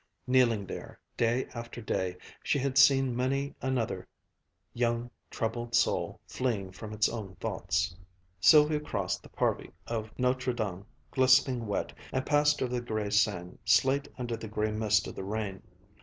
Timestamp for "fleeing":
6.25-6.71